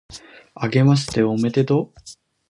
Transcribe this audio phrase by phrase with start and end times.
[0.55, 2.01] あけましておめでとう